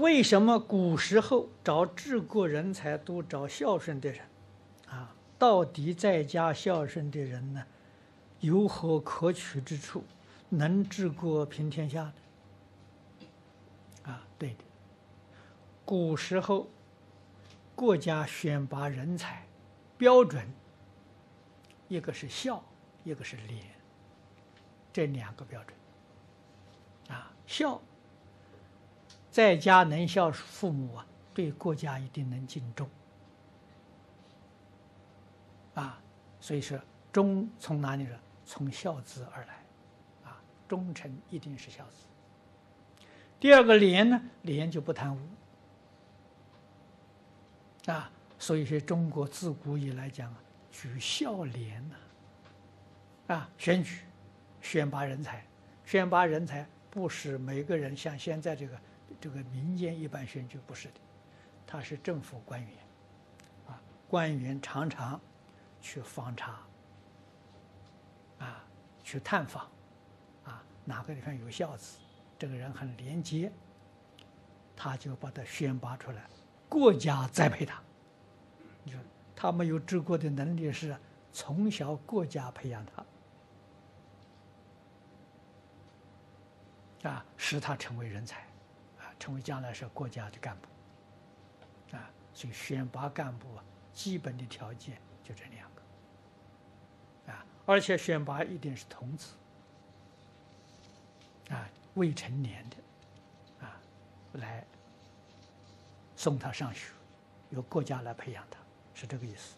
[0.00, 4.20] 为什么古时候找治国人才都找孝顺的人？
[4.88, 7.66] 啊，到底在家孝顺的人呢，
[8.40, 10.02] 有何可取之处，
[10.48, 12.12] 能治国平天下？
[14.04, 14.64] 啊，对的。
[15.84, 16.68] 古时候
[17.74, 19.46] 国家选拔人才
[19.98, 20.50] 标准，
[21.88, 22.64] 一个是孝，
[23.04, 23.62] 一个是廉，
[24.92, 25.76] 这两个标准。
[27.10, 27.78] 啊，孝。
[29.30, 32.88] 在家能孝父母啊，对国家一定能尽忠。
[35.74, 36.00] 啊，
[36.40, 36.78] 所以说
[37.12, 38.18] 忠从哪里来？
[38.44, 39.64] 从孝字而来，
[40.24, 42.04] 啊，忠臣一定是孝子。
[43.38, 45.20] 第二个廉呢，廉就不贪污。
[47.86, 54.00] 啊，所以说中国自古以来讲啊，举孝廉呐，啊，选举、
[54.60, 55.46] 选拔人才，
[55.86, 58.76] 选拔人才不是每个人像现在这个。
[59.20, 60.94] 这个民间一般选举不是的，
[61.66, 62.70] 他是政府官员，
[63.68, 65.20] 啊，官员常常
[65.80, 66.60] 去访查，
[68.38, 68.64] 啊，
[69.04, 69.70] 去探访，
[70.44, 71.98] 啊，哪个地方有孝子，
[72.38, 73.52] 这个人很廉洁，
[74.74, 76.24] 他就把他选拔出来，
[76.68, 77.82] 国家栽培他。
[78.82, 79.00] 你说
[79.36, 80.96] 他没有治国的能力，是
[81.30, 82.82] 从小国家培养
[87.02, 88.49] 他，啊，使他成为人才。
[89.20, 93.62] 成为将来是国家的干部，啊，所以选拔干部啊，
[93.92, 95.82] 基本的条件就这两个，
[97.32, 99.34] 啊，而且选拔一定是童子，
[101.50, 102.76] 啊，未成年的，
[103.66, 103.78] 啊，
[104.32, 104.66] 来
[106.16, 106.90] 送他上学，
[107.50, 108.58] 由国家来培养他，
[108.94, 109.54] 是这个意思。